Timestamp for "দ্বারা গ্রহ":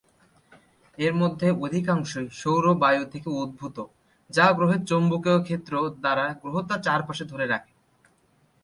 5.95-6.55